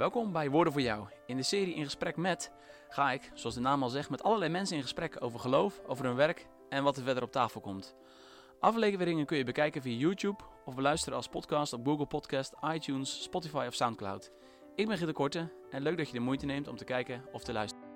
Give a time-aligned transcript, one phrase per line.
[0.00, 1.06] Welkom bij Woorden voor Jou.
[1.26, 2.52] In de serie In Gesprek met
[2.88, 6.04] ga ik, zoals de naam al zegt, met allerlei mensen in gesprek over geloof, over
[6.04, 7.94] hun werk en wat er verder op tafel komt.
[8.60, 13.64] Afleveringen kun je bekijken via YouTube of beluisteren als podcast op Google Podcast, iTunes, Spotify
[13.68, 14.32] of Soundcloud.
[14.74, 17.42] Ik ben Gitte Korte en leuk dat je de moeite neemt om te kijken of
[17.42, 17.88] te luisteren.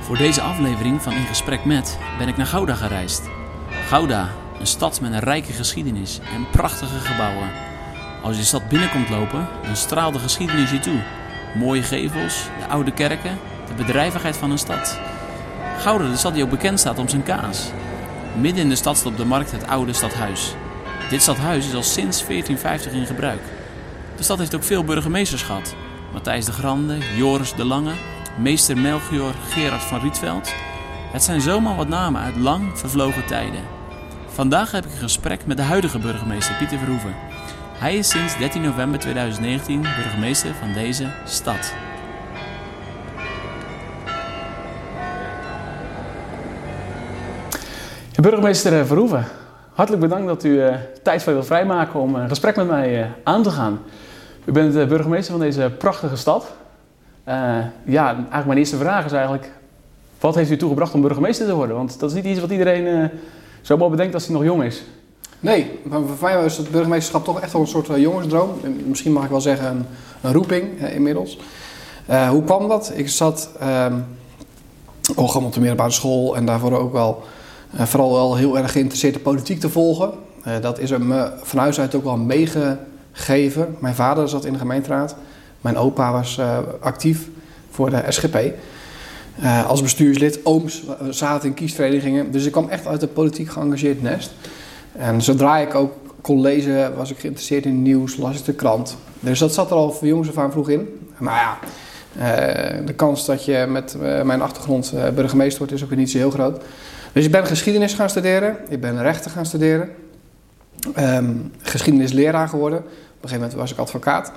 [0.00, 3.28] Voor deze aflevering van In Gesprek met ben ik naar Gouda gereisd.
[3.70, 7.50] Gouda, een stad met een rijke geschiedenis en prachtige gebouwen.
[8.22, 11.02] Als je de stad binnenkomt lopen, dan straalt de geschiedenis je toe.
[11.54, 14.98] Mooie gevels, de oude kerken, de bedrijvigheid van een stad.
[15.78, 17.70] Gouda, de stad die ook bekend staat om zijn kaas.
[18.40, 20.54] Midden in de stad staat op de markt het oude stadhuis.
[21.10, 23.40] Dit stadhuis is al sinds 1450 in gebruik.
[24.16, 25.74] De stad heeft ook veel burgemeesters gehad.
[26.12, 27.92] Matthijs de Grande, Joris de Lange,
[28.38, 30.52] meester Melchior Gerard van Rietveld.
[31.12, 33.60] Het zijn zomaar wat namen uit lang vervlogen tijden.
[34.34, 37.14] Vandaag heb ik een gesprek met de huidige burgemeester Pieter Verhoeven.
[37.72, 41.74] Hij is sinds 13 november 2019 burgemeester van deze stad.
[48.20, 49.24] Burgemeester Verhoeven,
[49.72, 53.42] hartelijk bedankt dat u uh, tijd voor wil vrijmaken om een gesprek met mij aan
[53.42, 53.80] te gaan.
[54.44, 56.52] U bent de burgemeester van deze prachtige stad.
[57.84, 59.52] Ja, eigenlijk mijn eerste vraag is eigenlijk,
[60.20, 61.76] wat heeft u toegebracht om burgemeester te worden?
[61.76, 63.10] Want dat is niet iets wat iedereen
[63.64, 64.82] zomaar bedenkt als hij nog jong is.
[65.40, 68.50] Nee, voor mij is het burgemeesterschap toch echt wel een soort jongensdroom.
[68.86, 69.86] Misschien mag ik wel zeggen een,
[70.20, 71.38] een roeping inmiddels.
[72.30, 72.92] hoe kwam dat?
[72.94, 74.04] Ik zat um,
[75.16, 77.22] op de middelbare school en daarvoor ook wel
[77.76, 80.12] vooral wel heel erg geïnteresseerd in politiek te volgen.
[80.60, 83.76] Dat is me van huis uit ook wel meegegeven.
[83.78, 85.16] Mijn vader zat in de gemeenteraad.
[85.60, 86.40] Mijn opa was
[86.80, 87.28] actief
[87.70, 88.36] voor de SGP.
[89.66, 92.30] Als bestuurslid, ooms zaten in kiesverenigingen.
[92.30, 94.32] Dus ik kwam echt uit een politiek geëngageerd nest.
[94.92, 98.96] En zodra ik ook kon lezen, was ik geïnteresseerd in nieuws, las ik de krant.
[99.20, 101.08] Dus dat zat er al voor jongens af aan vroeg in.
[101.18, 101.58] Maar ja,
[102.84, 106.62] de kans dat je met mijn achtergrond burgemeester wordt is ook niet zo heel groot.
[107.12, 109.88] Dus ik ben geschiedenis gaan studeren, ik ben rechten gaan studeren,
[110.98, 112.78] um, geschiedenisleraar geworden.
[112.78, 114.32] Op een gegeven moment was ik advocaat.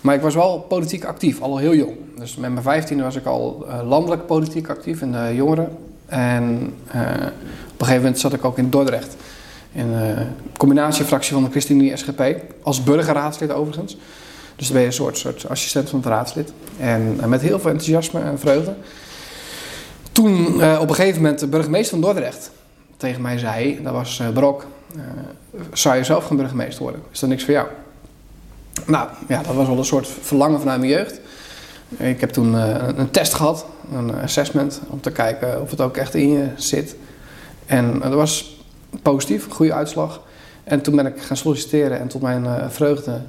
[0.00, 1.96] Maar ik was wel politiek actief, al heel jong.
[2.18, 5.76] Dus met mijn vijftiende was ik al uh, landelijk politiek actief in de jongeren.
[6.06, 9.16] En uh, op een gegeven moment zat ik ook in Dordrecht.
[9.72, 10.26] In de
[10.56, 12.22] combinatiefractie van de ChristenUnie SGP.
[12.62, 13.96] Als burgerraadslid overigens.
[14.56, 16.52] Dus dan ben je een soort, soort assistent van het raadslid.
[16.78, 18.74] En met heel veel enthousiasme en vreugde
[20.16, 22.50] toen op een gegeven moment de burgemeester van Dordrecht
[22.96, 24.66] tegen mij zei, dat was Brok,
[25.72, 27.02] zou je zelf gaan burgemeester worden?
[27.12, 27.68] Is dat niks voor jou?
[28.84, 31.20] Nou, ja, dat was wel een soort verlangen vanuit mijn jeugd.
[31.96, 32.54] Ik heb toen
[32.98, 36.96] een test gehad, een assessment, om te kijken of het ook echt in je zit.
[37.66, 38.64] En dat was
[39.02, 40.20] positief, een goede uitslag.
[40.64, 43.20] En toen ben ik gaan solliciteren en tot mijn vreugde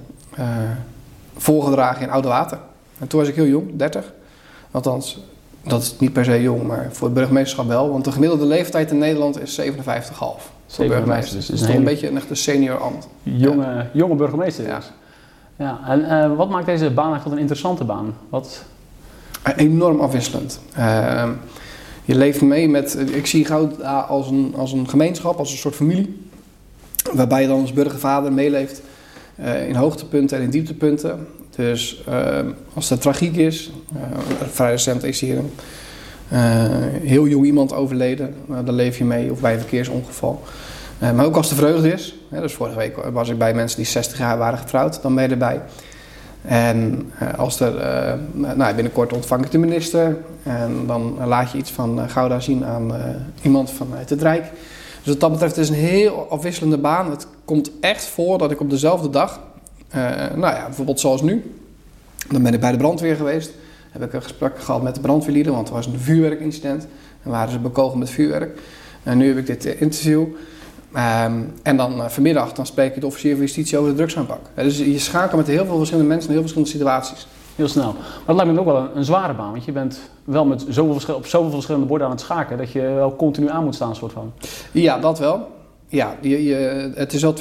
[1.37, 2.59] voorgedragen in Oude Water.
[2.99, 4.13] En toen was ik heel jong, 30.
[4.71, 5.19] Althans,
[5.63, 7.91] dat is niet per se jong, maar voor het burgemeesterschap wel.
[7.91, 9.65] Want de gemiddelde leeftijd in Nederland is 57,5
[10.67, 11.35] voor burgemeester.
[11.35, 13.07] Dus het is toch een beetje een echte senior ambt.
[13.23, 13.89] Jonge, ja.
[13.93, 14.81] jonge burgemeester ja.
[15.57, 15.79] Ja.
[15.87, 18.15] En uh, wat maakt deze baan eigenlijk tot een interessante baan?
[18.29, 18.63] Wat...
[19.55, 20.59] Enorm afwisselend.
[20.77, 21.29] Uh,
[22.05, 25.75] je leeft mee met, ik zie Gouda als een, als een gemeenschap, als een soort
[25.75, 26.27] familie.
[27.13, 28.81] Waarbij je dan als burgervader meeleeft
[29.67, 31.27] in hoogtepunten en in dieptepunten.
[31.55, 32.39] Dus uh,
[32.73, 33.71] als er tragiek is,
[34.51, 35.49] vrij recent is hier een
[37.01, 40.43] heel jong iemand overleden, dan leef je mee, of bij een verkeersongeval.
[40.99, 44.17] Maar ook als er vreugde is, dus vorige week was ik bij mensen die 60
[44.17, 45.61] jaar waren getrouwd, dan ben je erbij.
[46.41, 47.73] En als er,
[48.33, 52.91] nou, binnenkort ontvang ik de minister en dan laat je iets van Gouda zien aan
[53.41, 54.43] iemand vanuit het Rijk.
[54.97, 57.09] Dus wat dat betreft is het een heel afwisselende baan.
[57.09, 59.39] Het komt echt voor dat ik op dezelfde dag
[60.35, 61.55] nou ja, bijvoorbeeld zoals nu.
[62.29, 63.51] Dan ben ik bij de brandweer geweest.
[63.91, 66.87] Heb ik een gesprek gehad met de brandweerlieden, want er was een vuurwerkincident.
[67.23, 68.59] En waren ze bekogeld met vuurwerk.
[69.03, 70.25] En nu heb ik dit eh, interview.
[70.95, 74.39] Um, en dan uh, vanmiddag dan spreek ik de officier van justitie over de drugsaanpak.
[74.55, 77.27] dus je schakelt met heel veel verschillende mensen in heel verschillende situaties.
[77.55, 77.93] Heel snel.
[77.93, 80.65] Maar dat lijkt me ook wel een, een zware baan, want je bent wel met
[80.69, 83.95] zoveel op zoveel verschillende borden aan het schaken dat je wel continu aan moet staan,
[83.95, 84.33] soort van.
[84.71, 85.47] Ja, dat wel
[85.87, 87.37] ja, je, je, het is wel 24-7.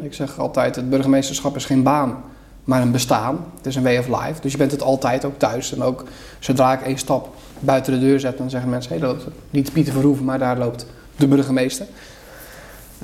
[0.00, 2.24] Ik zeg altijd, het burgemeesterschap is geen baan,
[2.64, 3.44] maar een bestaan.
[3.56, 4.40] Het is een way of life.
[4.40, 5.72] Dus je bent het altijd ook thuis.
[5.72, 6.04] En ook
[6.38, 8.92] zodra ik één stap buiten de deur zet, dan zeggen mensen...
[8.92, 10.86] hé, hey, dat niet Pieter Verhoeven, maar daar loopt
[11.16, 11.86] de burgemeester.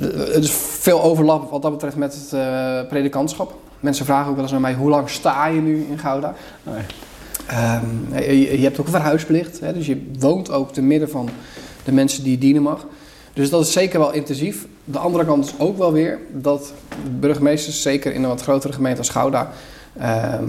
[0.00, 0.50] Er is
[0.80, 3.54] veel overlap wat dat betreft met het uh, predikantschap.
[3.80, 6.34] Mensen vragen ook wel eens aan mij, hoe lang sta je nu in Gouda?
[6.62, 6.82] Nee.
[7.50, 11.28] Um, je, je, hebt ook verhuisplicht, hè, dus je woont ook te midden van
[11.84, 12.86] de mensen die je dienen mag.
[13.32, 14.66] Dus dat is zeker wel intensief.
[14.84, 16.72] De andere kant is ook wel weer dat
[17.18, 19.50] burgemeesters, zeker in een wat grotere gemeente als Gouda,
[19.98, 20.44] ehm,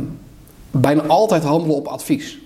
[0.71, 2.37] bijna altijd handelen op advies.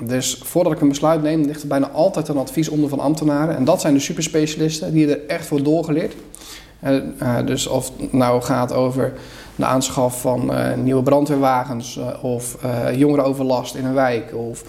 [0.00, 3.56] Dus voordat ik een besluit neem, ligt er bijna altijd een advies onder van ambtenaren.
[3.56, 6.14] En dat zijn de superspecialisten, die er echt voor doorgeleerd.
[6.82, 9.12] Uh, dus of het nou gaat over
[9.56, 12.58] de aanschaf van uh, nieuwe brandweerwagens uh, of
[12.94, 14.64] jongerenoverlast in een wijk of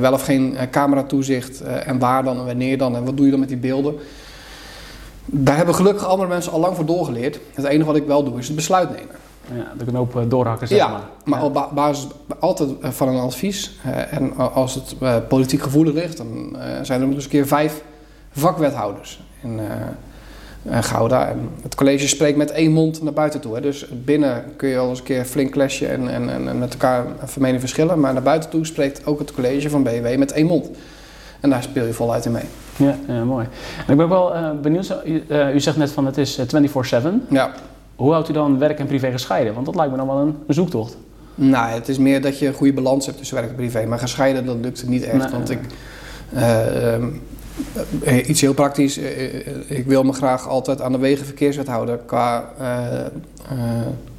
[0.00, 3.40] wel of geen cameratoezicht en waar dan en wanneer dan en wat doe je dan
[3.40, 3.94] met die beelden.
[5.26, 7.38] Daar hebben gelukkig andere mensen al lang voor doorgeleerd.
[7.54, 9.14] Het enige wat ik wel doe is het besluit nemen.
[9.54, 11.00] Ja, de knoop doorhakken, zeg ja, maar.
[11.24, 11.44] maar ja.
[11.44, 12.06] op basis
[12.38, 13.78] altijd van een advies.
[14.10, 17.82] en als het politiek gevoelig ligt, dan zijn er nog eens een keer vijf
[18.32, 19.60] vakwethouders in
[20.70, 21.28] Gouda.
[21.28, 23.54] En het college spreekt met één mond naar buiten toe.
[23.54, 23.60] Hè.
[23.60, 27.04] Dus binnen kun je al eens een keer flink clashen en, en, en met elkaar
[27.24, 28.00] van mening verschillen.
[28.00, 30.70] Maar naar buiten toe spreekt ook het college van BW met één mond.
[31.40, 32.44] En daar speel je voluit in mee.
[32.76, 33.46] Ja, ja mooi.
[33.86, 36.38] En ik ben ook wel uh, benieuwd, u, uh, u, zegt net van het is
[36.40, 36.42] 24-7.
[37.28, 37.52] Ja.
[37.96, 39.54] Hoe houdt u dan werk en privé gescheiden?
[39.54, 40.96] Want dat lijkt me dan wel een, een zoektocht.
[41.34, 43.86] Nou, het is meer dat je een goede balans hebt tussen werk en privé.
[43.86, 45.22] Maar gescheiden, dat lukt het niet echt.
[45.22, 45.60] Nee, want ik...
[46.34, 48.98] Uh, iets heel praktisch.
[49.66, 52.52] ik wil me graag altijd aan de wegen verkeerswet houden qua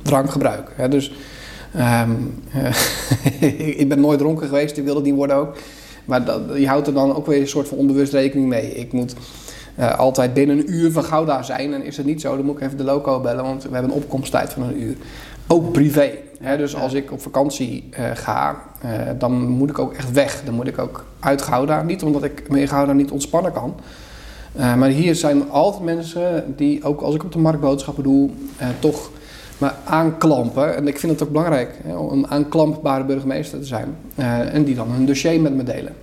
[0.01, 0.71] drankgebruik.
[0.75, 0.89] Hè.
[0.89, 1.11] Dus
[2.01, 2.43] um,
[3.77, 5.55] ik ben nooit dronken geweest, ik wil het niet worden ook.
[6.05, 8.75] Maar dat, je houdt er dan ook weer een soort van onbewust rekening mee.
[8.75, 9.15] Ik moet
[9.79, 11.73] uh, altijd binnen een uur van Gouda zijn.
[11.73, 13.91] En is het niet zo, dan moet ik even de loco bellen, want we hebben
[13.91, 14.95] een opkomsttijd van een uur.
[15.47, 16.11] Ook privé.
[16.39, 16.57] Hè?
[16.57, 20.41] Dus als ik op vakantie uh, ga, uh, dan moet ik ook echt weg.
[20.45, 21.81] Dan moet ik ook uit Gouda.
[21.81, 23.75] Niet omdat ik me in Gouda niet ontspannen kan.
[24.55, 28.29] maar hier zijn altijd mensen die, ook als ik op de markt boodschappen doe,
[28.79, 29.09] toch
[29.57, 30.75] me aanklampen.
[30.75, 33.95] En ik vind het ook belangrijk hè, om een aanklampbare burgemeester te zijn.
[34.51, 36.02] en die dan hun dossier met me delen.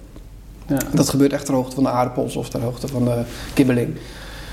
[0.71, 0.79] Ja.
[0.93, 3.23] Dat gebeurt echt ter hoogte van de aardappels of ter hoogte van de
[3.55, 3.97] kibbeling.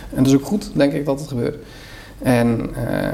[0.10, 1.56] En dat is ook goed, denk ik, dat het gebeurt.
[2.22, 3.08] En uh,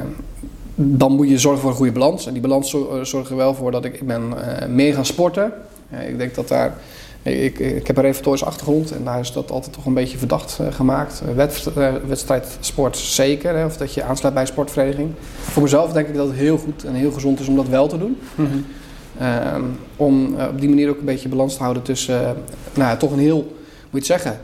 [0.75, 2.27] dan moet je zorgen voor een goede balans.
[2.27, 5.53] En die balans zorgt er wel voor dat ik, ik ben uh, meer gaan sporten.
[5.93, 6.77] Uh, ik denk dat daar...
[7.21, 10.59] Ik, ik heb een reformatorische achtergrond en daar is dat altijd toch een beetje verdacht
[10.69, 11.21] gemaakt.
[12.07, 15.11] wedstrijd, sport zeker, hè, of dat je aansluit bij een sportvereniging.
[15.39, 17.87] Voor mezelf denk ik dat het heel goed en heel gezond is om dat wel
[17.87, 18.17] te doen.
[18.35, 18.65] Mm -hmm.
[19.21, 22.27] Um, om uh, op die manier ook een beetje balans te houden tussen, uh,
[22.73, 23.55] nou ja, toch een heel,
[23.89, 24.39] moet je het zeggen,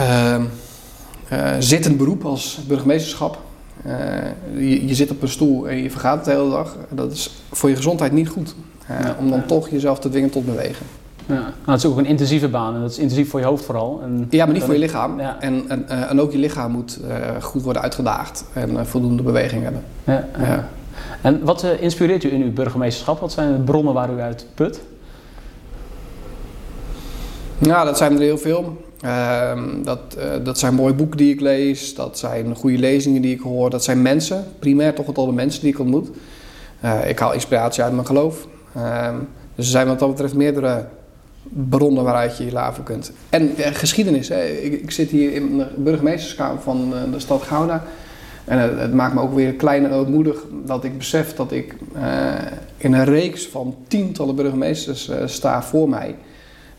[0.00, 3.44] uh, zittend beroep als burgemeesterschap.
[4.56, 6.76] Je, je, zit op een stoel en je vergaat de hele dag.
[6.90, 8.54] Dat is voor je gezondheid niet goed.
[8.88, 9.44] Ja, om dan ja.
[9.46, 10.86] toch jezelf te dwingen tot bewegen.
[11.26, 13.64] Ja, nou, het is ook een intensieve baan en dat is intensief voor je hoofd
[13.64, 14.00] vooral.
[14.02, 15.20] En, ja, maar niet voor je lichaam.
[15.20, 15.36] Ja.
[15.40, 17.00] En, en, en, ook je lichaam moet
[17.40, 19.82] goed worden uitgedaagd en voldoende beweging hebben.
[20.04, 20.28] Ja,
[21.22, 23.20] en wat uh, inspireert u in uw burgemeesterschap?
[23.20, 24.80] Wat zijn de bronnen waar u uit put?
[27.58, 28.84] Ja, dat zijn er heel veel.
[29.04, 31.94] Uh, dat, uh, dat zijn mooie boeken die ik lees.
[31.94, 33.70] Dat zijn goede lezingen die ik hoor.
[33.70, 34.44] Dat zijn mensen.
[34.58, 36.08] Primair toch het al de mensen die ik ontmoet.
[36.84, 38.46] Uh, ik haal inspiratie uit mijn geloof.
[38.74, 39.14] Ehm,
[39.54, 40.86] dus er zijn wat dat betreft meerdere
[41.42, 43.12] bronnen waaruit je je laven kunt.
[43.30, 44.30] En geschiedenis.
[44.30, 47.84] Ik, ik, zit hier in de burgemeesterskamer van de stad Gouda.
[48.46, 51.74] En het, het, maakt me ook weer klein en ootmoedig dat ik besef dat ik
[51.96, 52.34] uh,
[52.76, 56.14] in een reeks van tientallen burgemeesters uh, sta voor mij.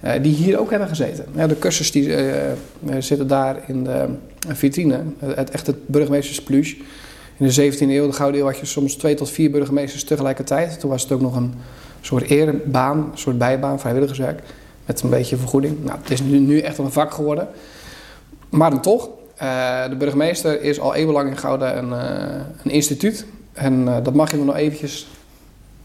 [0.03, 1.25] Uh, die hier ook hebben gezeten.
[1.47, 2.15] De kussens die
[2.99, 4.07] zitten daar in de
[4.47, 4.99] vitrine.
[5.19, 6.75] Het, echt het burgemeesterspluche.
[7.38, 10.79] In de 17e eeuw, de Gouden Eeuw, had je soms twee tot vier burgemeesters tegelijkertijd.
[10.79, 11.53] Toen was het ook nog een
[12.01, 14.41] soort erebaan, een soort bijbaan, vrijwilligerswerk.
[14.86, 15.83] Met een beetje vergoeding.
[15.83, 17.47] Nou, het is nu, nu echt een vak geworden.
[18.50, 19.09] Maar dan toch,
[19.89, 22.00] de burgemeester is al eeuwenlang in Gouda een, uh,
[22.63, 23.25] een instituut.
[23.53, 25.08] En uh, dat mag je nog eventjes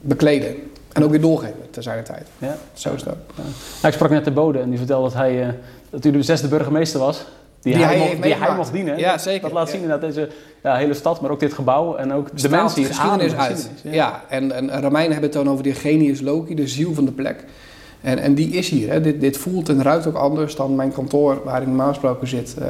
[0.00, 0.54] bekleden.
[0.92, 2.26] En ook weer doorgeven te zijn tijd.
[2.38, 2.56] Ja.
[2.73, 3.16] Zo is dat.
[3.37, 3.42] Ja.
[3.42, 5.59] Nou, ik sprak net de bode en die vertelde dat, hij,
[5.90, 7.25] dat u de zesde burgemeester was.
[7.61, 8.99] Die, die hij, hij, mocht, die hij mocht dienen.
[8.99, 9.42] Ja, zeker.
[9.42, 10.28] Dat laat zien dat deze
[10.62, 13.52] ja, hele stad, maar ook dit gebouw en ook de mensen hier geschiedenis uit.
[13.52, 14.23] geschiedenis, Ja, ja.
[14.28, 17.44] En, en Romeinen hebben het dan over die genius loci, de ziel van de plek.
[18.00, 18.90] En, en die is hier.
[18.90, 19.00] Hè.
[19.00, 22.56] Dit, dit voelt en ruikt ook anders dan mijn kantoor waar ik normaal gesproken zit.
[22.61, 22.66] Uh,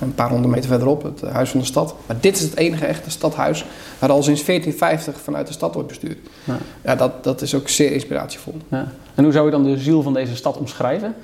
[0.00, 1.94] een paar honderd meter verderop, het Huis van de Stad.
[2.06, 3.64] Maar dit is het enige echte stadhuis
[3.98, 6.18] waar al sinds 1450 vanuit de stad wordt bestuurd.
[6.44, 6.58] Ja.
[6.84, 8.54] Ja, dat, dat is ook zeer inspiratievol.
[8.68, 8.92] Ja.
[9.14, 11.14] En hoe zou je dan de ziel van deze stad omschrijven?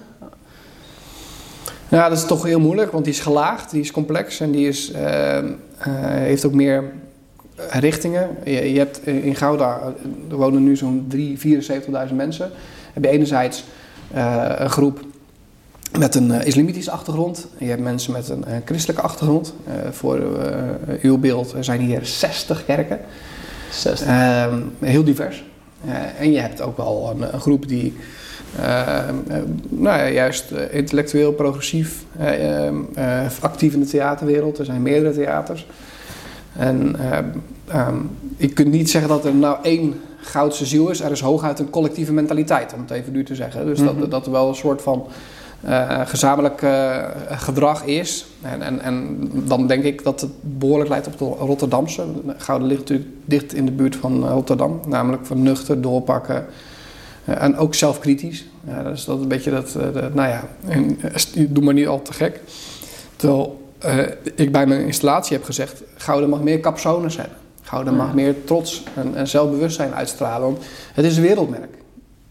[1.88, 4.69] Ja, dat is toch heel moeilijk, want die is gelaagd, die is complex en die
[4.69, 5.45] is, uh, uh,
[6.04, 6.93] heeft ook meer
[7.71, 8.28] richtingen.
[8.45, 9.81] Je, je hebt in Gouda,
[10.31, 12.50] er wonen nu zo'n 74.000 mensen.
[12.93, 13.64] Heb je enerzijds
[14.14, 15.00] uh, een groep
[15.99, 17.47] met een uh, islamitische achtergrond.
[17.59, 19.55] Je hebt mensen met een uh, christelijke achtergrond.
[19.69, 20.21] Uh, voor
[21.01, 22.99] uw beeld zijn hier 60 kerken.
[23.71, 24.07] 60.
[24.07, 25.45] Ehm, heel divers.
[25.85, 27.97] Eh, en je hebt ook wel een, een groep die
[28.61, 29.15] eh, eh,
[29.69, 34.59] nou ja, juist eh, intellectueel progressief, eh, eh, eh, actief in de theaterwereld.
[34.59, 35.67] Er zijn meerdere theaters.
[36.57, 37.25] En ehm,
[37.69, 37.97] ehm,
[38.37, 41.01] je kunt niet zeggen dat er nou één goudse ziel is.
[41.01, 43.67] Er is hooguit een collectieve mentaliteit, om het even duur te zeggen.
[43.67, 44.01] Dus Mhm.
[44.01, 45.07] dat, dat er wel een soort van
[45.64, 48.26] eh, gezamenlijk eh, gedrag is.
[48.42, 52.04] En, en, en dan denk ik dat het behoorlijk lijkt op de Rotterdamse.
[52.37, 54.80] Gouden ligt natuurlijk dicht in de buurt van eh, Rotterdam.
[54.87, 56.47] Namelijk van nuchter, doorpakken.
[57.25, 58.44] en ook zelfkritisch.
[58.66, 60.99] Ja, dus dat is een beetje dat, de- nou ja, en,
[61.49, 62.40] doe maar niet al te gek.
[63.16, 63.62] Terwijl
[64.35, 67.37] ik bij mijn installatie heb gezegd, Gouden mag meer capsones hebben.
[67.62, 70.47] Gouden mag meer trots en, en zelfbewustzijn uitstralen.
[70.47, 71.75] Want het is een wereldmerk.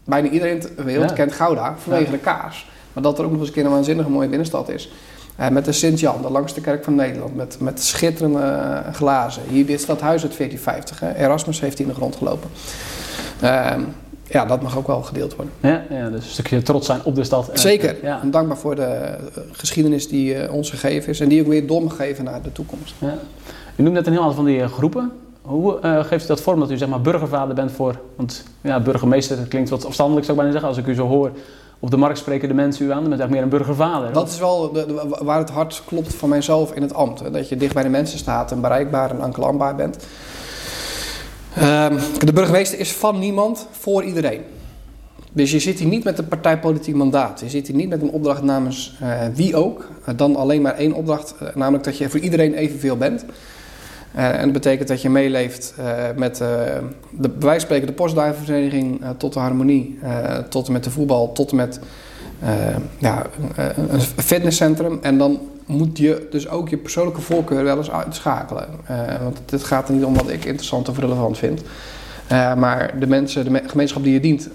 [0.04, 1.14] Bijna iedereen ter wereld Ja.
[1.14, 2.10] kent Gouda vanwege Ja.
[2.10, 2.70] de kaars.
[2.94, 4.88] Maar dat er ook nog eens een keer een waanzinnige mooie binnenstad is.
[5.36, 7.36] Eh, met de Sint-Jan, de langste kerk van Nederland.
[7.36, 9.42] Met, met schitterende eh, glazen.
[9.48, 11.00] Hier dit stadhuis uit 1450.
[11.00, 11.14] Hè.
[11.14, 12.50] Erasmus heeft hier in de grond gelopen.
[13.40, 13.80] Ehm,
[14.26, 15.54] ja, dat mag ook wel gedeeld worden.
[15.60, 17.50] Ja, ja, dus een stukje trots zijn op de stad.
[17.52, 17.96] Zeker.
[18.02, 18.20] Ja.
[18.20, 19.12] En dankbaar voor de eh,
[19.52, 21.20] geschiedenis die ons gegeven is.
[21.20, 22.94] En die ook weer doorgegeven naar de toekomst.
[22.98, 23.18] Ja.
[23.76, 25.12] U noemt net een heel aantal van die groepen.
[25.42, 28.00] Hoe geeft u dat vorm dat u zeg maar burgervader bent voor...
[28.16, 30.68] Want ja, burgemeester dat klinkt wat afstandelijk zou ik bijna zeggen.
[30.76, 31.30] Als ik u zo hoor,
[31.84, 33.00] op de markt spreken de mensen u aan.
[33.00, 34.12] Dan bent u eigenlijk meer een burgervader.
[34.12, 34.76] Dat is wel
[35.24, 37.20] waar het hart klopt van mijzelf in het ambt.
[37.20, 37.30] Hè.
[37.30, 40.06] Dat je dicht bij de mensen staat en bereikbaar en aanklankbaar bent.
[41.54, 44.40] Ehm, de burgemeester is van niemand voor iedereen.
[45.32, 47.40] Dus je zit hier niet met een partijpolitiek mandaat.
[47.40, 49.88] Je zit hier niet met een opdracht namens eh, wie ook.
[50.04, 53.24] Eh, dan alleen maar één opdracht, eh, namelijk dat je voor iedereen evenveel bent.
[54.14, 55.84] Eh, en dat betekent dat je meeleeft eh,
[56.16, 56.48] met eh,
[57.10, 59.98] de, bij wijze spreken de postduivenvereniging tot de harmonie,
[60.48, 61.80] tot en met de voetbal, tot en met
[63.00, 64.98] een fitnesscentrum.
[65.02, 68.66] En dan moet je dus ook je persoonlijke voorkeur wel eens uitschakelen.
[69.22, 71.62] Want het gaat er niet om wat ik interessant of relevant vind.
[72.56, 74.48] Maar de mensen, de me- gemeenschap die je dient,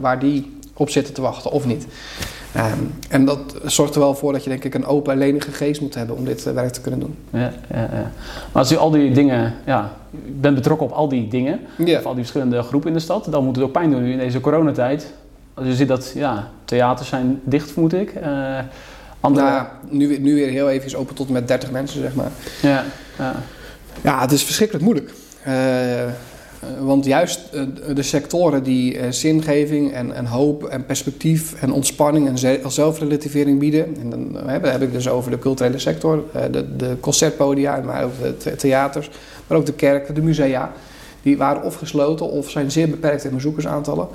[0.00, 1.86] waar die op zitten te wachten of niet.
[2.54, 2.78] Ehm,
[3.08, 5.80] en dat zorgt er wel voor dat je denk ik een open en lenige geest
[5.80, 7.16] moet hebben om dit eh, werk te kunnen doen.
[7.30, 7.88] Ja, ja, ja.
[8.52, 9.54] Maar als u al die dingen...
[9.66, 9.92] Ja,
[10.26, 11.60] bent betrokken op al die dingen.
[11.76, 11.98] Ja.
[11.98, 13.26] Of al die verschillende groepen in de stad.
[13.30, 15.12] Dan moet het ook pijn doen nu in deze coronatijd.
[15.54, 18.10] Als je ziet dat ja, theaters zijn dicht, vermoed ik.
[18.10, 18.58] Eh
[19.20, 19.46] andere...
[19.46, 22.30] Nou, nu, weer- nu weer heel even open tot en met 30 mensen, zeg maar.
[22.62, 22.84] ja,
[23.18, 23.34] ja.
[24.02, 25.12] Ja, het is verschrikkelijk moeilijk.
[25.42, 25.52] Eh,
[26.80, 27.62] want juist eh,
[27.94, 33.58] de sectoren die eh, zingeving en, en hoop en perspectief en ontspanning en ze- zelfrelativering
[33.58, 33.96] bieden.
[34.00, 38.04] En dan eh, heb, ik dus over de culturele sector, eh, de, de concertpodia, maar
[38.04, 39.10] ook de the- theaters,
[39.46, 40.72] maar ook de kerken, de musea.
[41.22, 44.08] Die waren of gesloten of zijn zeer beperkt in bezoekersaantallen.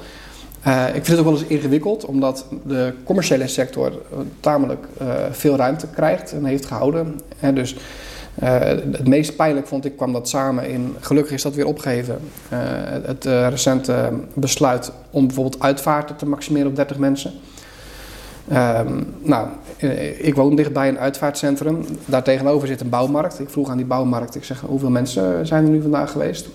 [0.61, 5.07] Eh, ik vind het ook wel eens ingewikkeld, omdat de commerciële sector eh, tamelijk eh,
[5.31, 7.19] veel ruimte krijgt en heeft gehouden.
[7.39, 7.79] En dus eh,
[8.39, 12.59] het meest pijnlijk vond ik kwam dat samen in, gelukkig is dat weer opgeheven, eh,
[13.03, 17.31] het eh, recente besluit om bijvoorbeeld uitvaarten te maximeren op 30 mensen.
[18.47, 21.85] Ehm, nou, eh, ik woon dichtbij een uitvaartcentrum.
[22.05, 23.39] Daar tegenover zit een bouwmarkt.
[23.39, 26.49] Ik vroeg aan die bouwmarkt, ik zeg, hoeveel mensen zijn er nu vandaag geweest?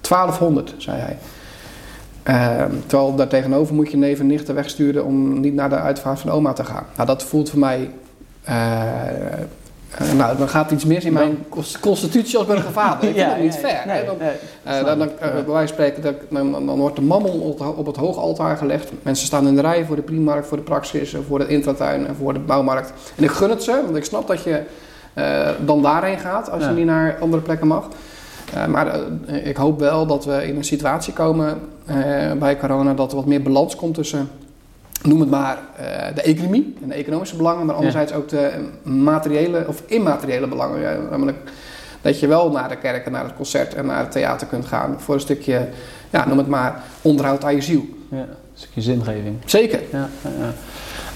[0.00, 1.16] 1200, zei hij.
[2.22, 6.20] Ehm, terwijl daar tegenover moet je neven en nichten wegsturen om niet naar de uitvaart
[6.20, 6.84] van oma te gaan.
[6.94, 7.90] Nou, dat voelt voor mij...
[8.44, 8.54] eh,
[9.90, 13.08] eh, nou, dan gaat iets mis in mijn cons- constitutie als burgervader.
[13.08, 13.82] Ik vind dat niet fair.
[13.86, 14.30] Nee, Dan- nee,
[14.62, 17.58] eh, dan, eh, bij wijze van spreken, dan, dan, dan- dan wordt de mammel op
[17.58, 18.90] het, op het hoogaltaar gelegd.
[19.02, 22.14] Mensen staan in de rij voor de primarkt, voor de praxis, voor de intratuin en
[22.16, 22.92] voor de bouwmarkt.
[23.16, 24.62] En ik gun het ze, want ik snap dat je
[25.64, 26.68] dan daarheen gaat als Ja.
[26.68, 27.88] je niet naar andere plekken mag.
[28.68, 28.96] Maar
[29.44, 31.60] ik hoop wel dat we in een situatie komen
[32.38, 34.28] bij corona dat er wat meer balans komt tussen,
[35.06, 39.64] noem het maar, eh, de economie en de economische belangen, maar anderzijds ook de materiële
[39.68, 40.80] of immateriële belangen.
[40.80, 41.38] Ja, namelijk
[42.00, 44.66] dat je wel naar de kerk en naar het concert en naar het theater kunt
[44.66, 45.68] gaan voor een stukje,
[46.10, 47.84] ja, noem het maar, onderhoud aan je ziel.
[48.10, 49.36] Ja, een stukje zingeving.
[49.44, 49.80] Zeker.
[49.92, 50.08] Ja.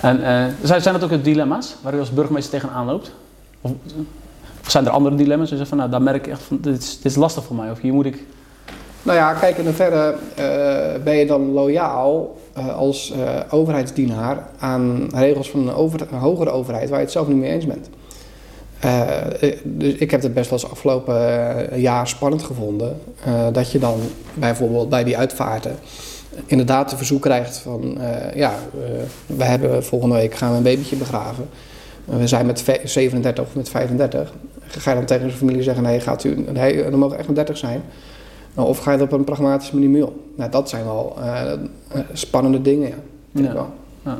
[0.00, 3.12] En eh, zijn, zijn dat ook dilemma's waar u als burgemeester tegenaan loopt?
[3.60, 3.70] Of,
[4.62, 5.48] of zijn er andere dilemma's?
[5.48, 7.70] Zegt van, nou, daar merk ik echt van, dit is, dit is lastig voor mij.
[7.70, 8.24] Of hier moet ik...
[9.02, 15.08] Nou ja, kijk, in hoeverre eh ben je dan loyaal eh, als eh, overheidsdienaar aan
[15.14, 17.88] regels van een, over, een hogere overheid waar je het zelf niet mee eens bent?
[19.64, 21.16] Dus ik heb het best wel eens afgelopen
[21.80, 23.00] jaar spannend gevonden.
[23.52, 23.98] dat je dan
[24.34, 25.76] bijvoorbeeld bij die uitvaarten
[26.46, 27.98] inderdaad een verzoek krijgt van...
[28.34, 28.54] ja,
[29.26, 31.48] we hebben volgende week gaan we een babytje begraven.
[32.04, 34.32] we zijn met ve- 37 of met 35.
[34.66, 37.36] Ga je dan tegen zijn familie zeggen, nee, gaat u, nee er mogen echt maar
[37.36, 37.82] 30 zijn.
[38.54, 40.04] Nou, Of ga je dat op een pragmatische manier mee
[40.36, 41.58] Nou, dat zijn wel eh, eh,
[42.12, 42.94] spannende dingen, ja.
[43.34, 43.72] Vind ik wel.
[44.04, 44.18] Ja.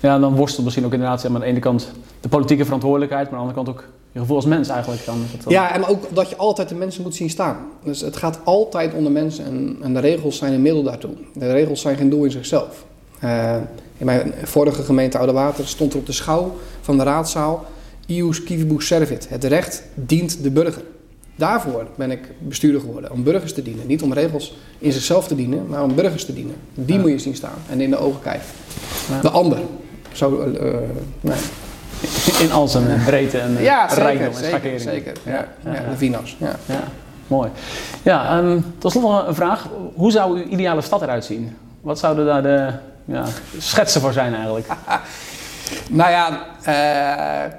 [0.00, 3.30] ja, dan worstelt misschien ook inderdaad zeg maar, aan de ene kant de politieke verantwoordelijkheid,
[3.30, 5.04] maar aan de andere kant ook je gevoel als mens eigenlijk.
[5.04, 7.56] Dan, Ja, en ook dat je altijd de mensen moet zien staan.
[7.84, 11.10] Dus het gaat altijd om de mensen en, en de regels zijn een middel daartoe.
[11.34, 12.84] De regels zijn geen doel in zichzelf.
[13.18, 13.56] Eh,
[13.98, 17.64] in mijn vorige gemeente Oude Water stond er op de schouw van de raadzaal...
[18.06, 19.28] Ius civibus servit.
[19.28, 20.82] Het recht dient de burger.
[21.36, 23.86] Daarvoor ben ik bestuurder geworden, om burgers te dienen.
[23.86, 26.54] Niet om regels in zichzelf te dienen, maar om burgers te dienen.
[26.74, 27.00] Die Ja.
[27.00, 28.46] moet je zien staan en in de ogen kijken.
[29.10, 29.20] Ja.
[29.20, 29.58] De ander.
[30.12, 30.74] Zo, eh,
[31.20, 31.36] nee.
[32.40, 34.02] In al zijn breedte en eh, Ja, zeker.
[34.02, 34.80] rijkdom en Zeker, schakeringen.
[34.80, 35.12] zeker.
[35.24, 35.48] Ja,
[35.90, 36.36] de vino's.
[36.38, 36.56] Ja.
[36.66, 36.82] Ja,
[37.26, 37.50] mooi.
[38.02, 39.68] Ja, ehm tot slot nog een vraag.
[39.94, 41.56] Hoe zou uw ideale stad eruit zien?
[41.80, 42.70] Wat zouden daar de
[43.04, 43.24] ja,
[43.58, 44.66] schetsen voor zijn eigenlijk?
[45.90, 47.52] Nou ja, eh,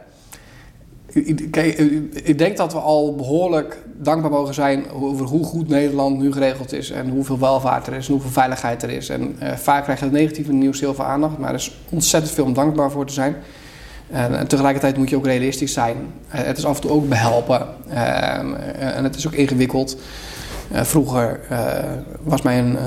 [1.13, 6.73] ik- denk dat we al behoorlijk dankbaar mogen zijn over hoe goed Nederland nu geregeld
[6.73, 6.91] is.
[6.91, 9.09] En hoeveel welvaart er is en hoeveel veiligheid er is.
[9.09, 12.45] En eh, vaak krijgt het negatieve nieuws heel veel aandacht, maar er is ontzettend veel
[12.45, 13.35] om dankbaar voor te zijn.
[14.09, 15.95] En, tegelijkertijd moet je ook realistisch zijn.
[16.27, 17.67] Eh, het is af en toe ook behelpen.
[17.89, 18.37] Eh,
[18.97, 19.97] en het is ook ingewikkeld.
[20.71, 21.39] Vroeger
[22.23, 22.77] was mij een,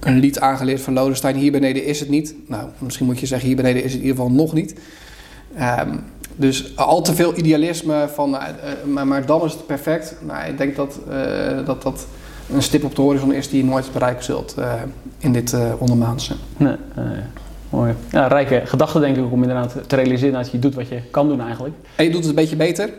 [0.00, 1.36] een lied aangeleerd van Lodestein.
[1.36, 2.34] Hier beneden is het niet.
[2.46, 4.74] Nou, misschien moet je zeggen, hier beneden is het in ieder geval nog niet.
[5.56, 5.96] Ehm,
[6.36, 10.16] dus al te veel idealisme van, eh, eh, maar, maar dan is het perfect.
[10.20, 12.06] Nou, ik denk dat, eh, dat dat
[12.52, 14.54] een stip op de horizon is die je nooit bereiken zult
[15.18, 16.34] in dit ondermaanse.
[16.56, 16.76] Nee,
[17.70, 17.94] mooi.
[18.10, 21.28] Ja, rijke gedachten denk ik om inderdaad te realiseren dat je doet wat je kan
[21.28, 21.74] doen eigenlijk.
[21.96, 22.90] En je doet het een beetje beter.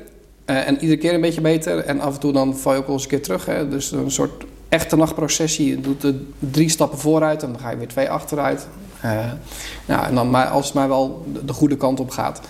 [0.45, 1.77] en iedere keer een beetje beter.
[1.77, 3.45] En af en toe dan val je ook wel eens een keer terug.
[3.45, 3.69] Hè?
[3.69, 5.67] Dus een soort echte nachtprocessie.
[5.67, 8.67] Je doet er drie stappen vooruit en dan ga je weer twee achteruit.
[9.85, 12.41] Ja, en dan maar als het maar wel de goede kant op gaat.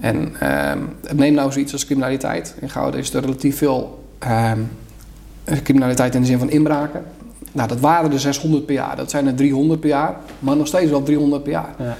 [0.00, 0.78] En ehm,
[1.14, 2.54] neem nou zoiets als criminaliteit.
[2.60, 4.60] In Gouden is er relatief veel ehm,
[5.62, 7.04] criminaliteit in de zin van inbraken.
[7.52, 8.96] Nou, dat waren er 600 per jaar.
[8.96, 10.16] Dat zijn er 300 per jaar.
[10.38, 11.74] Maar nog steeds wel 300 per jaar.
[11.78, 11.96] Ja.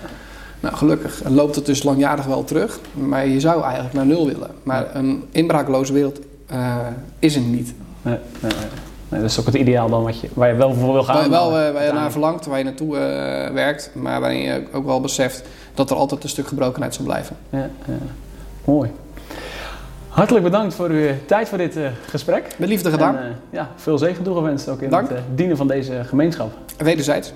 [0.61, 2.81] Nou, gelukkig loopt het dus langjarig wel terug.
[2.93, 4.51] Maar je zou eigenlijk naar nul willen.
[4.63, 6.77] Maar een inbraakloze wereld eh,
[7.19, 7.75] is er niet.
[8.03, 8.86] Nee, nee, nee.
[9.09, 11.15] Nee, dat is ook het ideaal dan wat je, waar je wel voor wil gaan.
[11.15, 13.91] Waar je wel eh, waar je naar verlangt, waar je naartoe eh, werkt.
[13.95, 15.43] Maar waarin je ook wel beseft
[15.75, 17.37] dat er altijd een stuk gebrokenheid zal blijven.
[17.51, 17.95] Ja, ja.
[18.65, 18.91] Mooi.
[20.09, 22.55] Hartelijk bedankt voor uw tijd voor dit eh, gesprek.
[22.59, 23.17] Met liefde gedaan.
[23.17, 25.09] En, ja, veel zegen toegewenst ook in Dank.
[25.09, 26.53] het dienen van deze gemeenschap.
[26.79, 27.33] Wederzijds.